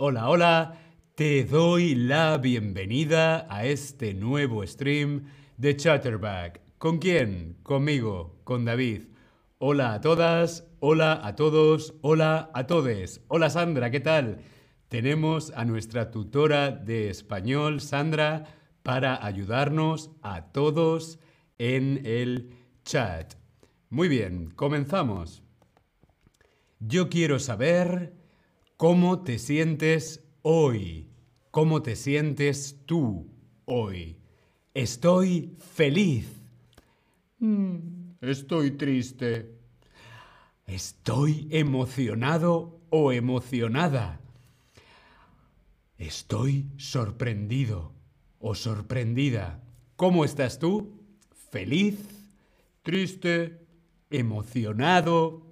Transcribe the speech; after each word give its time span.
Hola, 0.00 0.28
hola. 0.28 0.78
Te 1.16 1.42
doy 1.42 1.96
la 1.96 2.38
bienvenida 2.38 3.48
a 3.50 3.64
este 3.64 4.14
nuevo 4.14 4.64
stream 4.64 5.24
de 5.56 5.76
Chatterback. 5.76 6.60
¿Con 6.78 6.98
quién? 6.98 7.56
Conmigo, 7.64 8.38
con 8.44 8.64
David. 8.64 9.06
Hola 9.58 9.94
a 9.94 10.00
todas, 10.00 10.68
hola 10.78 11.18
a 11.26 11.34
todos, 11.34 11.94
hola 12.02 12.48
a 12.54 12.68
todes. 12.68 13.22
Hola 13.26 13.50
Sandra, 13.50 13.90
¿qué 13.90 13.98
tal? 13.98 14.38
Tenemos 14.86 15.50
a 15.56 15.64
nuestra 15.64 16.12
tutora 16.12 16.70
de 16.70 17.10
español, 17.10 17.80
Sandra, 17.80 18.44
para 18.84 19.26
ayudarnos 19.26 20.12
a 20.22 20.52
todos 20.52 21.18
en 21.58 22.02
el 22.06 22.54
chat. 22.84 23.34
Muy 23.90 24.06
bien, 24.06 24.52
comenzamos. 24.54 25.42
Yo 26.78 27.08
quiero 27.08 27.40
saber 27.40 28.17
cómo 28.78 29.22
te 29.22 29.40
sientes 29.40 30.22
hoy. 30.42 31.08
¿Cómo 31.50 31.82
te 31.82 31.96
sientes 31.96 32.78
tú 32.86 33.26
hoy? 33.64 34.16
Estoy 34.72 35.56
feliz. 35.58 36.28
Mm, 37.40 38.12
estoy 38.20 38.70
triste. 38.70 39.52
Estoy 40.64 41.48
emocionado 41.50 42.80
o 42.88 43.10
emocionada. 43.10 44.20
Estoy 45.98 46.70
sorprendido 46.76 47.92
o 48.38 48.54
sorprendida. 48.54 49.60
¿Cómo 49.96 50.24
estás 50.24 50.60
tú? 50.60 51.02
¿Feliz? 51.50 51.98
¿Triste? 52.82 53.58
¿Emocionado? 54.08 55.42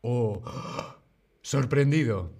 ¿O 0.00 0.42
sorprendido? 1.42 2.37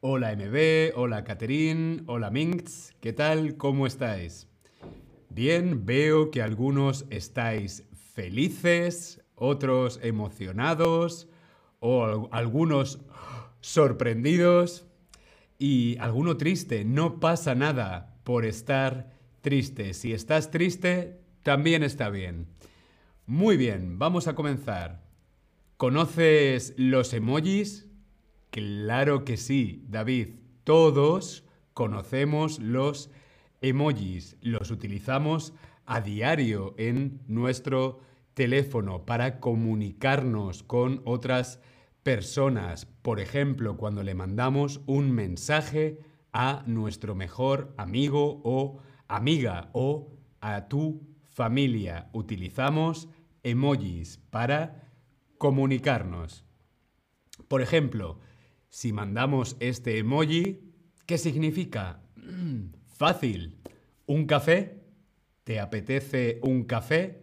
Hola 0.00 0.30
MB, 0.36 0.92
hola 0.94 1.24
Catherine, 1.24 2.04
hola 2.06 2.30
Minx, 2.30 2.94
¿qué 3.00 3.12
tal? 3.12 3.56
¿Cómo 3.56 3.84
estáis? 3.84 4.46
Bien, 5.28 5.86
veo 5.86 6.30
que 6.30 6.40
algunos 6.40 7.04
estáis 7.10 7.82
felices, 8.14 9.20
otros 9.34 9.98
emocionados 10.00 11.26
o 11.80 12.28
algunos 12.30 13.00
sorprendidos 13.60 14.86
y 15.58 15.96
alguno 15.98 16.36
triste. 16.36 16.84
No 16.84 17.18
pasa 17.18 17.56
nada 17.56 18.20
por 18.22 18.44
estar 18.44 19.10
triste. 19.40 19.94
Si 19.94 20.12
estás 20.12 20.52
triste, 20.52 21.18
también 21.42 21.82
está 21.82 22.08
bien. 22.08 22.46
Muy 23.26 23.56
bien, 23.56 23.98
vamos 23.98 24.28
a 24.28 24.36
comenzar. 24.36 25.02
¿Conoces 25.76 26.74
los 26.76 27.12
emojis? 27.14 27.87
Claro 28.58 29.24
que 29.24 29.36
sí, 29.36 29.84
David. 29.88 30.30
Todos 30.64 31.44
conocemos 31.74 32.58
los 32.58 33.10
emojis. 33.60 34.36
Los 34.40 34.70
utilizamos 34.72 35.54
a 35.86 36.00
diario 36.00 36.74
en 36.76 37.20
nuestro 37.28 38.00
teléfono 38.34 39.06
para 39.06 39.38
comunicarnos 39.38 40.62
con 40.64 41.02
otras 41.04 41.60
personas 42.02 42.88
por 43.08 43.20
ejemplo, 43.20 43.78
cuando 43.78 44.02
le 44.02 44.14
mandamos 44.14 44.82
un 44.84 45.12
mensaje 45.12 46.00
a 46.34 46.62
nuestro 46.66 47.14
mejor 47.14 47.72
amigo 47.78 48.42
o 48.44 48.80
amiga 49.06 49.70
o 49.72 50.12
a 50.42 50.68
tu 50.68 51.06
familia. 51.24 52.10
Utilizamos 52.12 53.08
emojis 53.42 54.18
para 54.28 54.90
comunicarnos. 55.38 56.44
Por 57.48 57.62
ejemplo, 57.62 58.20
si 58.68 58.92
mandamos 58.92 59.56
este 59.60 59.98
emoji, 59.98 60.60
¿qué 61.06 61.18
significa? 61.18 62.02
Fácil. 62.86 63.56
¿Un 64.06 64.26
café? 64.26 64.82
¿Te 65.44 65.60
apetece 65.60 66.40
un 66.42 66.64
café? 66.64 67.22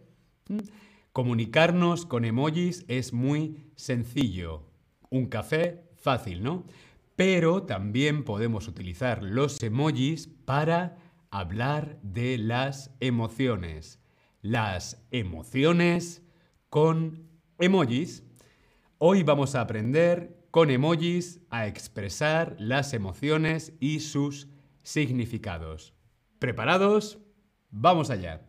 Comunicarnos 1.12 2.06
con 2.06 2.24
emojis 2.24 2.84
es 2.88 3.12
muy 3.12 3.70
sencillo. 3.74 4.64
Un 5.10 5.26
café, 5.26 5.84
fácil, 5.96 6.42
¿no? 6.42 6.64
Pero 7.14 7.62
también 7.62 8.24
podemos 8.24 8.68
utilizar 8.68 9.22
los 9.22 9.62
emojis 9.62 10.28
para 10.44 10.98
hablar 11.30 11.98
de 12.02 12.38
las 12.38 12.90
emociones. 13.00 14.00
Las 14.42 15.06
emociones 15.10 16.22
con 16.68 17.28
emojis. 17.58 18.24
Hoy 18.98 19.22
vamos 19.22 19.54
a 19.54 19.62
aprender 19.62 20.36
con 20.56 20.70
emojis 20.70 21.42
a 21.50 21.66
expresar 21.66 22.56
las 22.58 22.94
emociones 22.94 23.74
y 23.78 24.00
sus 24.00 24.48
significados. 24.82 25.92
¿Preparados? 26.38 27.18
Vamos 27.68 28.08
allá. 28.08 28.40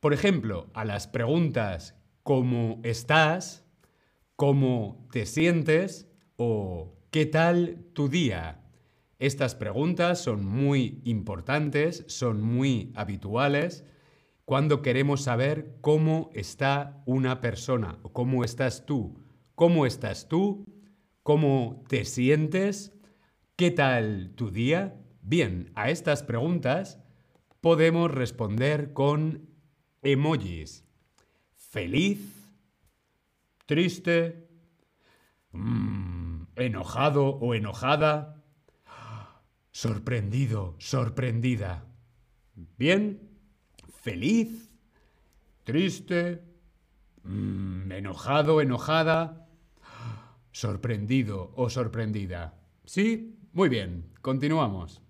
Por 0.00 0.14
ejemplo, 0.14 0.70
a 0.72 0.86
las 0.86 1.08
preguntas 1.08 1.94
¿cómo 2.22 2.80
estás? 2.84 3.66
¿Cómo 4.34 5.06
te 5.12 5.26
sientes? 5.26 6.08
o 6.36 6.96
¿qué 7.10 7.26
tal 7.26 7.84
tu 7.92 8.08
día? 8.08 8.62
Estas 9.18 9.54
preguntas 9.54 10.22
son 10.22 10.42
muy 10.42 11.02
importantes, 11.04 12.06
son 12.08 12.40
muy 12.40 12.94
habituales 12.94 13.84
cuando 14.46 14.80
queremos 14.80 15.20
saber 15.20 15.76
cómo 15.82 16.30
está 16.32 17.02
una 17.04 17.42
persona 17.42 17.98
o 18.02 18.14
cómo 18.14 18.42
estás 18.42 18.86
tú. 18.86 19.22
¿Cómo 19.54 19.84
estás 19.86 20.28
tú? 20.28 20.64
¿Cómo 21.22 21.84
te 21.88 22.04
sientes? 22.04 22.92
¿Qué 23.56 23.70
tal 23.70 24.32
tu 24.34 24.50
día? 24.50 24.98
Bien, 25.20 25.70
a 25.74 25.90
estas 25.90 26.22
preguntas 26.22 26.98
podemos 27.60 28.10
responder 28.10 28.92
con 28.92 29.48
emojis. 30.02 30.84
Feliz, 31.54 32.50
triste, 33.66 34.48
mm, 35.52 36.44
enojado 36.56 37.26
o 37.26 37.54
enojada, 37.54 38.42
sorprendido, 39.70 40.76
sorprendida. 40.78 41.84
Bien, 42.78 43.20
feliz, 44.00 44.74
triste, 45.64 46.42
mm, 47.22 47.92
enojado, 47.92 48.60
enojada, 48.60 49.41
sorprendido 50.52 51.52
o 51.56 51.68
sorprendida. 51.68 52.54
¿Sí? 52.84 53.36
Muy 53.52 53.68
bien, 53.68 54.04
continuamos. 54.20 55.02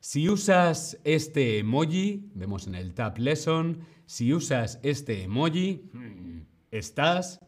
Si 0.00 0.28
usas 0.28 0.98
este 1.04 1.58
emoji, 1.58 2.30
vemos 2.34 2.66
en 2.66 2.74
el 2.74 2.94
Tab 2.94 3.18
Lesson, 3.18 3.80
si 4.06 4.32
usas 4.32 4.80
este 4.82 5.22
emoji, 5.24 5.90
¿Estás 6.70 7.40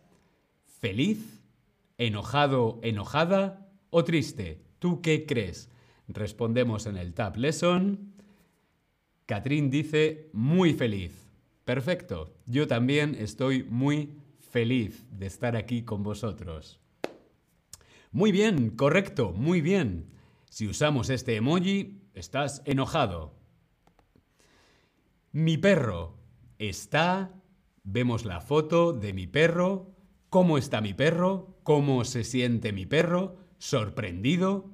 feliz, 0.65 1.43
enojado, 1.99 2.81
enojada 2.83 3.69
o 3.91 4.03
triste? 4.03 4.62
¿Tú 4.78 5.03
qué 5.03 5.27
crees? 5.27 5.69
Respondemos 6.09 6.87
en 6.87 6.97
el 6.97 7.12
Tab 7.12 7.37
Lesson. 7.37 8.15
Catrín 9.27 9.69
dice 9.69 10.31
muy 10.33 10.72
feliz. 10.72 11.12
Perfecto. 11.66 12.33
Yo 12.47 12.66
también 12.66 13.15
estoy 13.15 13.62
muy 13.65 14.15
feliz 14.50 15.06
de 15.11 15.27
estar 15.27 15.56
aquí 15.56 15.83
con 15.83 16.03
vosotros. 16.03 16.81
Muy 18.12 18.33
bien, 18.33 18.71
correcto, 18.71 19.33
muy 19.33 19.61
bien. 19.61 20.11
Si 20.49 20.66
usamos 20.66 21.11
este 21.11 21.37
emoji, 21.37 22.03
estás 22.15 22.62
enojado. 22.65 23.34
Mi 25.33 25.56
perro 25.56 26.19
está 26.59 27.41
Vemos 27.83 28.24
la 28.24 28.41
foto 28.41 28.92
de 28.92 29.13
mi 29.13 29.27
perro, 29.27 29.97
cómo 30.28 30.59
está 30.59 30.80
mi 30.80 30.92
perro, 30.92 31.59
cómo 31.63 32.04
se 32.04 32.24
siente 32.24 32.72
mi 32.72 32.84
perro, 32.84 33.39
sorprendido, 33.59 34.71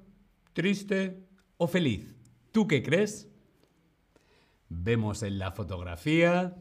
triste 0.53 1.25
o 1.57 1.69
feliz. 1.69 2.17
¿Tú 2.51 2.67
qué 2.67 2.83
crees? 2.83 3.29
Vemos 4.69 5.23
en 5.23 5.39
la 5.39 5.53
fotografía 5.53 6.57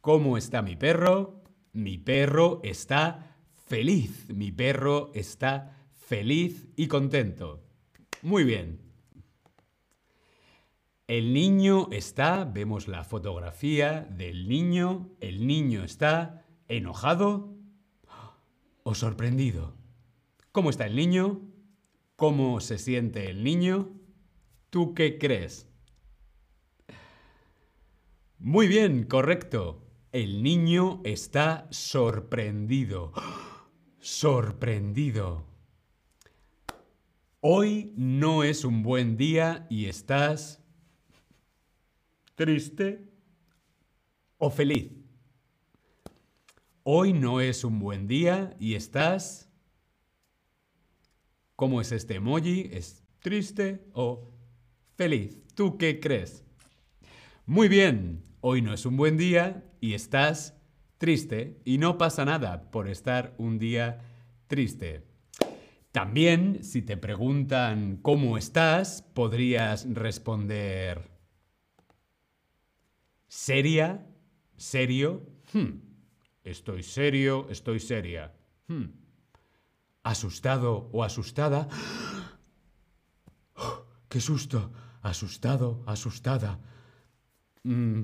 cómo 0.00 0.36
está 0.36 0.60
mi 0.60 0.74
perro. 0.74 1.39
Mi 1.72 1.98
perro 1.98 2.60
está 2.64 3.36
feliz. 3.66 4.28
Mi 4.28 4.50
perro 4.52 5.12
está 5.14 5.76
feliz 5.92 6.68
y 6.76 6.88
contento. 6.88 7.62
Muy 8.22 8.44
bien. 8.44 8.80
El 11.06 11.32
niño 11.32 11.88
está, 11.90 12.44
vemos 12.44 12.86
la 12.86 13.02
fotografía 13.02 14.02
del 14.02 14.48
niño, 14.48 15.10
el 15.20 15.46
niño 15.46 15.82
está 15.82 16.44
enojado 16.68 17.56
o 18.84 18.94
sorprendido. 18.94 19.74
¿Cómo 20.52 20.70
está 20.70 20.86
el 20.86 20.94
niño? 20.94 21.40
¿Cómo 22.14 22.60
se 22.60 22.78
siente 22.78 23.28
el 23.28 23.42
niño? 23.42 23.90
¿Tú 24.70 24.94
qué 24.94 25.18
crees? 25.18 25.66
Muy 28.38 28.68
bien, 28.68 29.04
correcto. 29.04 29.89
El 30.12 30.42
niño 30.42 31.00
está 31.04 31.68
sorprendido. 31.70 33.12
Sorprendido. 34.00 35.46
Hoy 37.38 37.92
no 37.96 38.42
es 38.42 38.64
un 38.64 38.82
buen 38.82 39.16
día 39.16 39.68
y 39.70 39.86
estás 39.86 40.60
triste 42.34 43.08
o 44.38 44.50
feliz. 44.50 44.90
Hoy 46.82 47.12
no 47.12 47.40
es 47.40 47.62
un 47.62 47.78
buen 47.78 48.08
día 48.08 48.56
y 48.58 48.74
estás... 48.74 49.48
¿Cómo 51.54 51.80
es 51.80 51.92
este 51.92 52.16
emoji? 52.16 52.68
¿Es 52.72 53.04
triste 53.20 53.86
o 53.92 54.28
feliz? 54.96 55.40
¿Tú 55.54 55.78
qué 55.78 56.00
crees? 56.00 56.42
Muy 57.46 57.68
bien, 57.68 58.24
hoy 58.40 58.62
no 58.62 58.72
es 58.72 58.86
un 58.86 58.96
buen 58.96 59.16
día 59.16 59.64
y 59.80 59.94
estás 59.94 60.54
triste 60.98 61.60
y 61.64 61.78
no 61.78 61.98
pasa 61.98 62.24
nada 62.24 62.70
por 62.70 62.88
estar 62.88 63.34
un 63.38 63.58
día 63.58 64.00
triste. 64.46 65.06
También, 65.92 66.62
si 66.62 66.82
te 66.82 66.96
preguntan 66.96 67.98
cómo 68.00 68.38
estás, 68.38 69.02
podrías 69.02 69.86
responder 69.92 71.10
seria, 73.26 74.06
serio, 74.56 75.26
hmm. 75.52 75.80
estoy 76.44 76.82
serio, 76.82 77.46
estoy 77.50 77.80
seria, 77.80 78.34
hmm. 78.68 78.84
asustado 80.02 80.90
o 80.92 81.02
asustada, 81.02 81.68
qué 84.08 84.20
susto, 84.20 84.72
asustado, 85.02 85.82
asustada, 85.86 86.60
mm. 87.64 88.02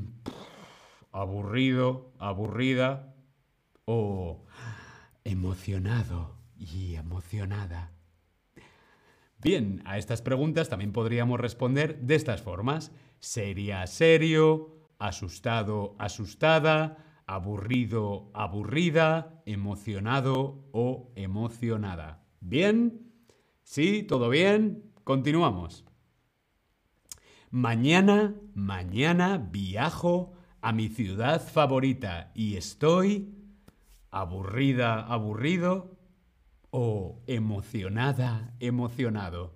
aburrido, 1.13 2.13
aburrida 2.19 3.15
o 3.85 4.45
emocionado 5.25 6.37
y 6.59 6.95
emocionada. 6.95 7.93
Bien, 9.39 9.83
a 9.85 9.99
estas 9.99 10.23
preguntas 10.23 10.69
también 10.69 10.93
podríamos 10.93 11.39
responder 11.39 12.01
de 12.01 12.15
estas 12.15 12.43
formas. 12.43 12.93
Seria, 13.21 13.87
serio, 13.87 14.77
asustado, 14.99 15.95
asustada, 15.99 17.23
aburrido, 17.27 18.31
aburrida, 18.35 19.43
emocionado 19.47 20.69
o 20.73 21.13
emocionada. 21.17 22.25
¿Bien? 22.41 23.13
¿Sí? 23.63 24.03
¿Todo 24.03 24.29
bien? 24.31 24.93
Continuamos. 25.05 25.85
Mañana, 27.57 28.35
mañana 28.53 29.39
viajo 29.39 30.35
a 30.61 30.73
mi 30.73 30.91
ciudad 30.91 31.41
favorita 31.43 32.31
y 32.35 32.59
estoy 32.59 33.33
aburrida, 34.11 35.01
aburrido, 35.01 35.97
o 36.69 37.23
emocionada, 37.27 38.53
emocionado. 38.61 39.55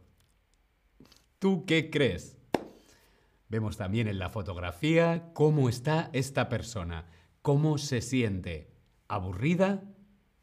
¿Tú 1.39 1.67
qué 1.67 1.91
crees? 1.91 2.39
Vemos 3.51 3.77
también 3.77 4.09
en 4.09 4.19
la 4.19 4.31
fotografía 4.31 5.35
cómo 5.35 5.69
está 5.69 6.09
esta 6.15 6.49
persona, 6.49 7.05
cómo 7.43 7.77
se 7.77 8.01
siente, 8.01 8.73
aburrida 9.09 9.83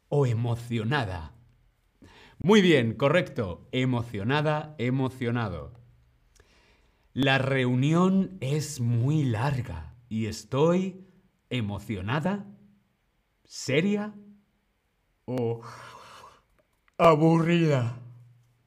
o 0.08 0.26
emocionada. 0.26 1.34
Muy 2.38 2.62
bien, 2.62 2.94
correcto, 2.94 3.66
emocionada, 3.72 4.76
emocionado. 4.78 5.77
La 7.18 7.38
reunión 7.38 8.38
es 8.40 8.80
muy 8.80 9.24
larga 9.24 9.92
y 10.08 10.26
estoy 10.26 11.04
emocionada, 11.50 12.46
seria 13.42 14.14
o 15.24 15.60
aburrida. 16.96 17.98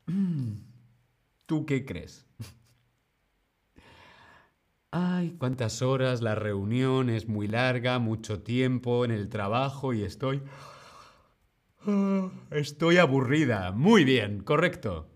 ¿Tú 1.46 1.66
qué 1.66 1.86
crees? 1.86 2.28
Ay, 4.92 5.38
cuántas 5.40 5.82
horas, 5.82 6.22
la 6.22 6.36
reunión 6.36 7.10
es 7.10 7.30
muy 7.30 7.48
larga, 7.48 8.00
mucho 8.00 8.42
tiempo 8.42 9.06
en 9.06 9.12
el 9.12 9.30
trabajo 9.30 9.94
y 9.94 10.04
estoy... 10.04 10.44
Estoy 12.52 12.98
aburrida. 12.98 13.72
Muy 13.72 14.04
bien, 14.04 14.44
correcto. 14.44 15.11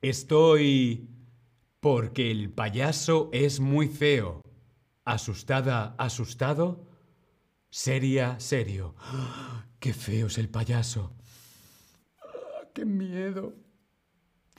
Estoy... 0.00 1.08
porque 1.80 2.30
el 2.30 2.50
payaso 2.50 3.30
es 3.32 3.60
muy 3.60 3.88
feo. 3.88 4.42
Asustada, 5.04 5.94
asustado. 5.98 6.86
Seria, 7.70 8.38
serio. 8.38 8.94
¡Qué 9.80 9.92
feo 9.92 10.26
es 10.26 10.38
el 10.38 10.48
payaso! 10.48 11.12
¡Qué 12.74 12.84
miedo! 12.84 13.54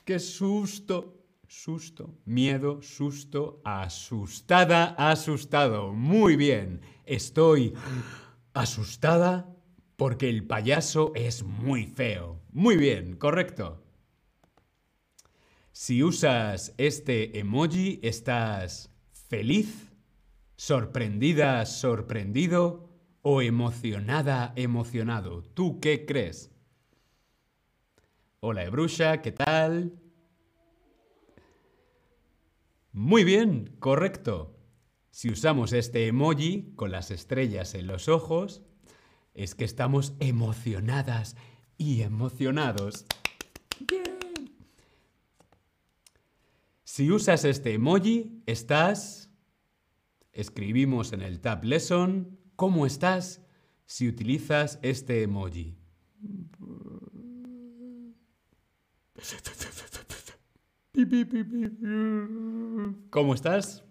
¡Qué 0.05 0.19
susto! 0.19 1.15
Susto, 1.47 2.15
miedo, 2.25 2.79
susto, 2.83 3.59
asustada, 3.65 4.93
asustado. 4.97 5.93
Muy 5.93 6.35
bien. 6.35 6.81
Estoy 7.05 7.73
asustada 8.53 9.49
porque 9.95 10.29
el 10.29 10.45
payaso 10.45 11.11
es 11.15 11.43
muy 11.43 11.87
feo. 11.87 12.39
Muy 12.51 12.77
bien, 12.77 13.15
correcto. 13.15 13.83
Si 15.81 16.03
usas 16.03 16.73
este 16.77 17.39
emoji, 17.39 18.01
estás 18.03 18.91
feliz, 19.29 19.93
sorprendida, 20.57 21.65
sorprendido 21.65 22.89
o 23.21 23.41
emocionada, 23.41 24.51
emocionado. 24.57 25.41
¿Tú 25.41 25.79
qué 25.79 26.05
crees? 26.05 26.51
Hola, 28.41 28.65
Ebrusha, 28.65 29.21
¿qué 29.21 29.31
tal? 29.31 29.97
Muy 32.91 33.23
bien, 33.23 33.77
correcto. 33.79 34.59
Si 35.11 35.29
usamos 35.29 35.71
este 35.71 36.07
emoji 36.07 36.73
con 36.75 36.91
las 36.91 37.09
estrellas 37.09 37.73
en 37.73 37.87
los 37.87 38.09
ojos, 38.09 38.63
es 39.33 39.55
que 39.55 39.63
estamos 39.63 40.13
emocionadas 40.19 41.37
y 41.77 42.01
emocionados. 42.01 43.05
Si 46.99 47.09
usas 47.11 47.45
este 47.45 47.75
emoji, 47.75 48.43
estás... 48.45 49.31
Escribimos 50.33 51.13
en 51.13 51.21
el 51.21 51.39
Tab 51.39 51.63
Lesson 51.63 52.37
¿Cómo 52.57 52.85
estás 52.85 53.41
si 53.85 54.09
utilizas 54.09 54.79
este 54.81 55.23
emoji? 55.23 55.77
¿Cómo 63.09 63.33
estás? 63.33 63.85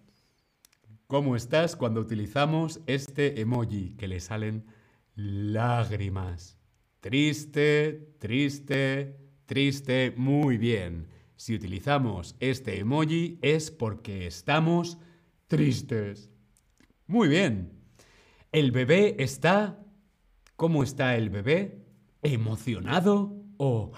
¿Cómo 1.06 1.34
estás 1.34 1.76
cuando 1.76 2.02
utilizamos 2.02 2.82
este 2.86 3.40
emoji 3.40 3.94
que 3.96 4.06
le 4.06 4.20
salen 4.20 4.66
lágrimas? 5.14 6.58
Triste, 7.00 8.16
triste, 8.18 9.16
triste, 9.46 10.12
muy 10.14 10.58
bien. 10.58 11.16
Si 11.38 11.54
utilizamos 11.54 12.34
este 12.40 12.80
emoji 12.80 13.38
es 13.42 13.70
porque 13.70 14.26
estamos 14.26 14.98
tristes. 15.46 16.32
Muy 17.06 17.28
bien. 17.28 17.78
¿El 18.50 18.72
bebé 18.72 19.14
está... 19.20 19.78
¿Cómo 20.56 20.82
está 20.82 21.14
el 21.14 21.30
bebé? 21.30 21.86
¿Emocionado 22.22 23.40
o 23.56 23.92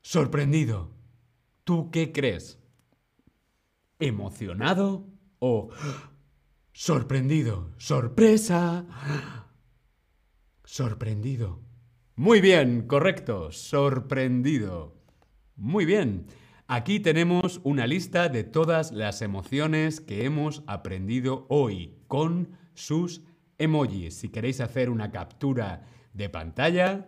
sorprendido? 0.00 0.94
¿Tú 1.64 1.90
qué 1.90 2.10
crees? 2.10 2.58
¿Emocionado 3.98 5.06
o 5.38 5.68
sorprendido? 6.72 7.70
¡Sorpresa! 7.76 8.86
Sorprendido. 10.64 11.60
Muy 12.14 12.40
bien, 12.40 12.86
correcto. 12.86 13.52
Sorprendido. 13.52 14.96
Muy 15.56 15.84
bien. 15.84 16.26
Aquí 16.68 16.98
tenemos 16.98 17.60
una 17.62 17.86
lista 17.86 18.28
de 18.28 18.42
todas 18.42 18.90
las 18.90 19.22
emociones 19.22 20.00
que 20.00 20.24
hemos 20.24 20.64
aprendido 20.66 21.46
hoy 21.48 21.94
con 22.08 22.58
sus 22.74 23.22
emojis. 23.56 24.16
Si 24.16 24.30
queréis 24.30 24.60
hacer 24.60 24.90
una 24.90 25.12
captura 25.12 25.86
de 26.12 26.28
pantalla, 26.28 27.06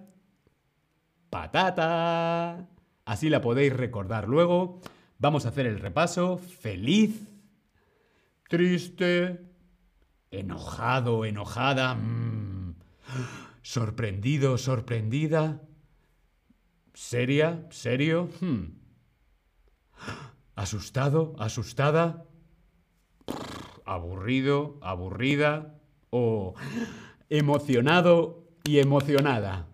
patata. 1.28 2.68
Así 3.04 3.28
la 3.30 3.40
podéis 3.40 3.72
recordar 3.72 4.28
luego. 4.28 4.80
Vamos 5.18 5.44
a 5.44 5.48
hacer 5.48 5.66
el 5.66 5.80
repaso. 5.80 6.38
Feliz, 6.38 7.26
triste, 8.48 9.40
enojado, 10.30 11.24
enojada, 11.24 11.96
mm. 11.96 12.76
sorprendido, 13.62 14.56
sorprendida, 14.56 15.62
seria, 16.94 17.66
serio, 17.70 18.28
hmm. 18.40 18.87
Asustado, 20.54 21.34
asustada, 21.38 22.26
aburrido, 23.84 24.78
aburrida, 24.82 25.78
o 26.10 26.54
emocionado 27.28 28.48
y 28.64 28.78
emocionada. 28.78 29.68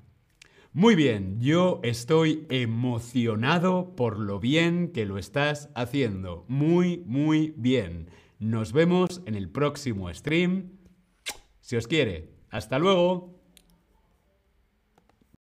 Muy 0.72 0.96
bien, 0.96 1.40
yo 1.40 1.80
estoy 1.84 2.46
emocionado 2.48 3.94
por 3.94 4.18
lo 4.18 4.40
bien 4.40 4.90
que 4.92 5.06
lo 5.06 5.18
estás 5.18 5.70
haciendo. 5.76 6.44
Muy, 6.48 7.04
muy 7.06 7.54
bien. 7.56 8.10
Nos 8.40 8.72
vemos 8.72 9.22
en 9.26 9.36
el 9.36 9.48
próximo 9.48 10.12
stream. 10.12 10.72
Si 11.60 11.76
os 11.76 11.86
quiere. 11.86 12.34
Hasta 12.50 12.78
luego. 12.78 13.43